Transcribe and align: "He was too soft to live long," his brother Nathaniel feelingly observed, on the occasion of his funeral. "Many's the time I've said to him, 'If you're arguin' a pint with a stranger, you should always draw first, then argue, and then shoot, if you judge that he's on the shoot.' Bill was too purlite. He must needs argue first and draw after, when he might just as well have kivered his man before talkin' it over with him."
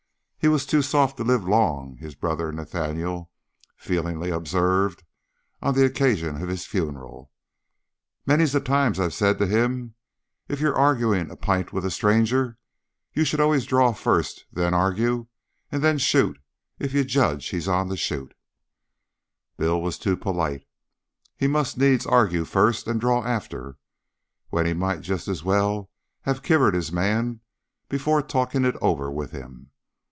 "He 0.43 0.47
was 0.47 0.65
too 0.65 0.81
soft 0.81 1.17
to 1.17 1.23
live 1.23 1.47
long," 1.47 1.97
his 1.97 2.15
brother 2.15 2.51
Nathaniel 2.51 3.29
feelingly 3.77 4.31
observed, 4.31 5.03
on 5.61 5.75
the 5.75 5.85
occasion 5.85 6.41
of 6.41 6.49
his 6.49 6.65
funeral. 6.65 7.29
"Many's 8.25 8.51
the 8.53 8.59
time 8.59 8.95
I've 8.97 9.13
said 9.13 9.37
to 9.37 9.45
him, 9.45 9.93
'If 10.47 10.59
you're 10.59 10.75
arguin' 10.75 11.29
a 11.29 11.35
pint 11.35 11.71
with 11.71 11.85
a 11.85 11.91
stranger, 11.91 12.57
you 13.13 13.23
should 13.23 13.39
always 13.39 13.67
draw 13.67 13.91
first, 13.93 14.47
then 14.51 14.73
argue, 14.73 15.27
and 15.71 15.83
then 15.83 15.99
shoot, 15.99 16.39
if 16.79 16.91
you 16.91 17.03
judge 17.03 17.51
that 17.51 17.55
he's 17.55 17.67
on 17.67 17.89
the 17.89 17.95
shoot.' 17.95 18.33
Bill 19.57 19.79
was 19.79 19.99
too 19.99 20.17
purlite. 20.17 20.65
He 21.37 21.45
must 21.45 21.77
needs 21.77 22.07
argue 22.07 22.45
first 22.45 22.87
and 22.87 22.99
draw 22.99 23.23
after, 23.23 23.77
when 24.49 24.65
he 24.65 24.73
might 24.73 25.01
just 25.01 25.27
as 25.27 25.43
well 25.43 25.91
have 26.21 26.41
kivered 26.41 26.73
his 26.73 26.91
man 26.91 27.41
before 27.89 28.23
talkin' 28.23 28.65
it 28.65 28.75
over 28.81 29.11
with 29.11 29.29
him." 29.33 29.67